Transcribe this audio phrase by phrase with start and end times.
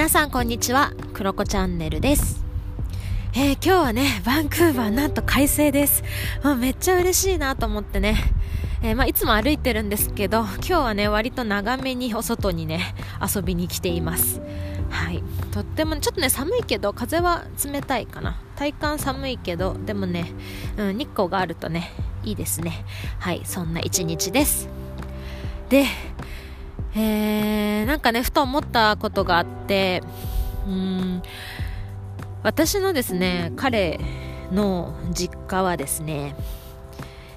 [0.00, 0.94] 皆さんこんにちは。
[1.12, 2.42] クロコチャンネルです。
[3.34, 6.02] えー、今日はねバンクーバーなんと快晴です。
[6.42, 8.16] もうめっちゃ嬉しいなと思ってね。
[8.82, 14.40] えー、まあ、いつも歩いてるんですけど今日はね割と長めにお外にね遊びに来ています。
[14.88, 15.22] はい。
[15.52, 18.40] とってもちょっとね寒いけど風は冷たいかな。
[18.56, 20.32] 体感寒いけどでもね、
[20.78, 21.92] うん、日光があるとね
[22.24, 22.86] いいですね。
[23.18, 24.66] はいそんな一日です。
[25.68, 25.84] で
[26.94, 30.02] えー、なんかねふと思ったことがあって
[30.66, 31.22] うん
[32.42, 34.00] 私のですね彼
[34.52, 36.34] の実家はですね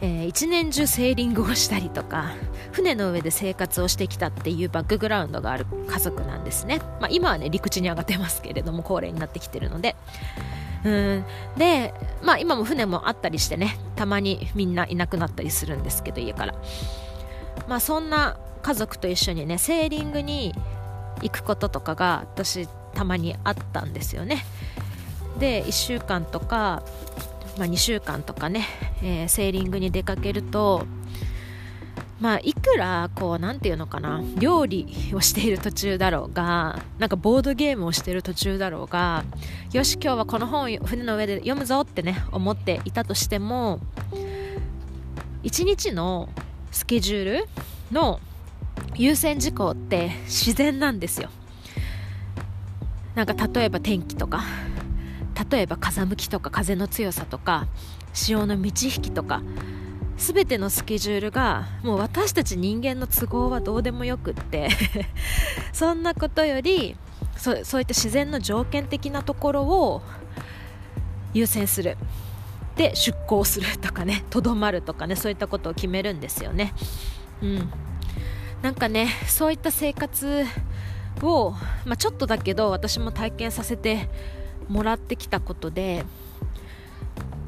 [0.00, 2.34] えー、一年中セーリングをしたりとか
[2.70, 9.96] 船の上で生活をしてきたっていうバックグラウンドがある家族なんですね、まあ、今はね陸地に上がってますけれども高齢になってきてるので。
[10.84, 11.24] うん
[11.56, 11.92] で、
[12.22, 16.54] まあ、今も船もあったりしてねたまにみんないなくなったりするんですけど家から、
[17.66, 20.54] まあ、そんな家族と一緒にねセーリングに
[21.22, 24.44] 行くこととかが私たまにあったんですよね。
[25.38, 26.82] で1週間とか、
[27.58, 28.66] まあ、2週間とかね、
[29.02, 30.86] えー、セーリングに出かけると
[32.20, 39.24] まあ、いくらこうなんていうのかな料理をしている途中だろうがなんかボードゲームをしている途中だろうが
[39.72, 43.78] よし今日はこの本を船の上で読むぞってね思っていたとしても
[45.44, 46.28] 1日の
[46.72, 47.48] スケジュール
[47.92, 48.18] の
[48.98, 51.30] 優先事項って自然なんですよ。
[53.14, 54.44] なんか例えば天気とか
[55.50, 57.66] 例えば風向きとか風の強さとか
[58.12, 59.42] 潮の満ち引きとか
[60.16, 64.68] 全てのスケジュールがもう私たち人間の都合はどうでもよくって
[65.72, 66.96] そんなことより
[67.36, 70.02] そそういった自然の条件的なところを
[71.34, 71.96] 優先する。
[72.76, 76.72] で出航するとかねとどまるとかねそういったことを決めるんですよね。
[77.42, 77.70] うん。
[78.62, 80.44] なんかねそういった生活
[81.22, 81.52] を、
[81.84, 84.08] まあ、ちょっとだけど私も体験させて
[84.68, 86.04] もらってきたことで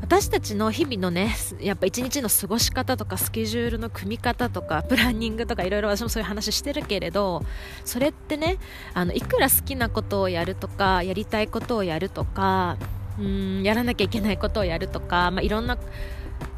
[0.00, 7.42] 私たちの日々のねやっぱ一日の過ごし方とかスケジュールの組み方とかプランニングとかいろいろ私もそういう話してるけれど
[7.84, 8.58] それってね
[8.94, 12.76] あのいくら好きなことをやるとかやりたいことをやるとか
[13.18, 15.78] うんやらなきゃいけないことをやるとか、まあ、いろんな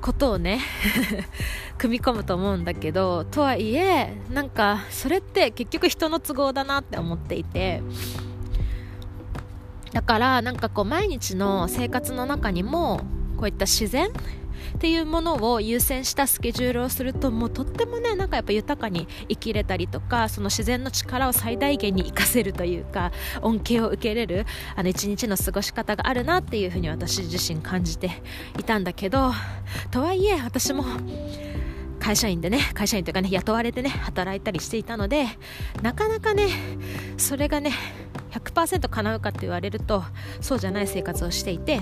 [0.00, 0.60] ことをね
[1.78, 7.82] 組み込むと思うんだけどとはいえなんかそれって結局人の都合だなって思っていて
[9.92, 13.00] だからなんかこう毎日の生活の中にも
[13.36, 14.10] こういった自然
[14.74, 23.12] っていうものを優先したスケジュールをするともうとってもねなんかやっぱ豊かに生きれたりとかその自然の力を最大限に活かせるというか
[23.42, 28.22] 恩恵を受けれるあの一日の過ごし方があるなっていうふうに私自身感じて
[28.58, 29.32] いたんだけど
[29.90, 30.84] とはいえ私も
[31.98, 35.26] 会社員でね会社員というかね雇われてね働いたりしていたので
[35.82, 36.48] なかなかね
[37.16, 37.72] それがね
[38.30, 40.04] 100%叶うかって言われると
[40.40, 41.80] そうじゃない生活をしていて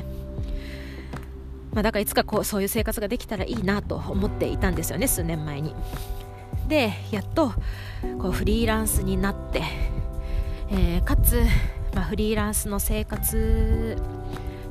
[1.74, 5.74] まあ、だからいつかこうそういう生活ができたらいいなと思っていたんですよね数年前に。
[6.68, 7.52] でやっと
[8.18, 9.62] こうフリーランスになって、
[10.70, 11.42] えー、かつ、
[11.94, 13.96] まあ、フリーランスの生活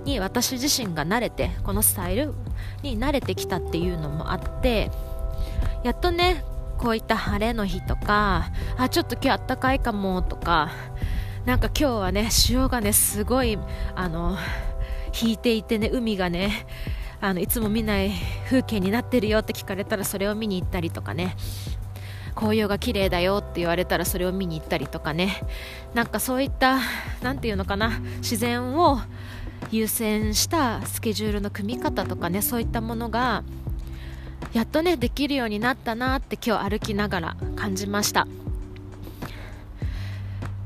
[0.05, 2.33] に私自身が慣れてこのスタイル
[2.81, 4.89] に慣れてきたっていうのもあって
[5.83, 6.43] やっとね
[6.77, 10.71] こういった晴れの日とかあちょっと今日あったかいかもとか
[11.45, 13.57] なんか今日はね潮がねすごい
[13.95, 14.37] あの
[15.21, 16.65] 引いていてね海がね
[17.23, 18.11] あのいつも見ない
[18.47, 21.37] 風景になってるよって聞かれたらそれを見に行ったりとかね。
[22.35, 25.41] 紅葉が綺麗だよって言われたらそれを見に行ったりとかね。
[25.93, 26.79] なんかそういった
[27.21, 27.91] 何て言うのかな。
[28.17, 28.99] 自然を
[29.71, 32.41] 優先したスケジュールの組み方とかね。
[32.41, 33.45] そういったものが
[34.51, 38.27] やっとねできるようになったなって今日歩きながら感じました。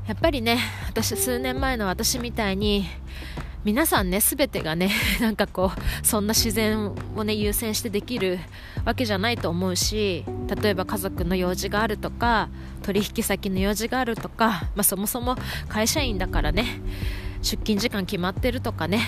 [0.08, 0.58] やっぱりね
[0.88, 2.84] 私数年前の私みたいに
[3.68, 4.90] 皆さんね全てがね
[5.20, 8.38] なんかこうそんな自然をね優先してできる
[8.86, 10.24] わけじゃないと思うし
[10.62, 12.48] 例えば家族の用事があるとか
[12.82, 15.36] 取引先の用事があるとか、まあ、そもそも
[15.68, 16.80] 会社員だからね
[17.42, 19.02] 出勤時間決まってるとかね、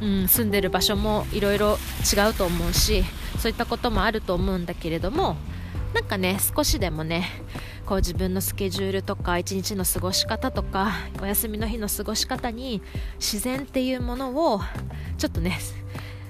[0.00, 1.78] うん、住んでる場所もいろいろ
[2.12, 3.04] 違うと思うし
[3.38, 5.36] そういったこともあると思うんだけれども
[5.94, 7.28] なんかね少しでもね
[7.86, 10.92] こう自分のスケジュールとか一日の過ごし方とか
[11.22, 12.82] お休みの日の過ごし方に
[13.18, 14.60] 自然っていうものを
[15.18, 15.58] ちょっとね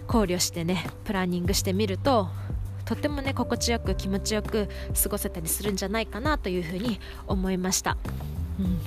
[0.06, 2.28] 考慮してねプランニングしてみると
[2.84, 4.68] とてもね心地よく気持ちよく
[5.02, 7.96] 過ごせたりするんじゃないかなというふうに思いました、
[8.60, 8.78] うん、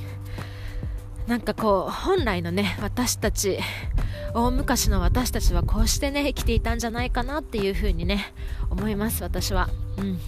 [1.27, 3.59] なんかこう本来のね私たち
[4.33, 8.31] 大昔の私たちはこうしてね生きていたんじゃないかなっていうふうにね
[8.69, 10.19] 思います私は、うん、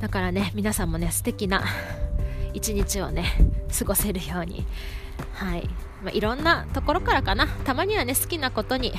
[0.00, 1.62] だからね皆さんもね素敵な
[2.54, 3.26] 一日をね
[3.78, 4.66] 過ごせるように。
[5.34, 5.68] はい、
[6.02, 7.46] まあ、いろんなところからかな。
[7.46, 8.92] たまにはね好きなことに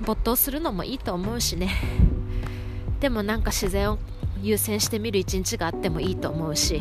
[0.00, 1.70] 没頭するのもいいと思うしね。
[3.00, 3.98] でもなんか自然を
[4.42, 6.80] 優先してみる一日があってもいいと思うし。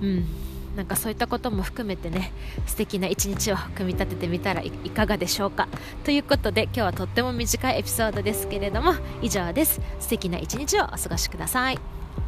[0.00, 0.43] うん。
[0.76, 2.32] なんかそういったことも含めてね
[2.66, 5.68] 素敵な一日を組み立ててみたらいかがでしょうか。
[6.04, 9.80] ということで今日はとっても短いエピソードですけれども以上です。
[10.00, 11.78] 素敵な一日をお過ごしください。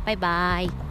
[0.05, 0.86] バイバイ。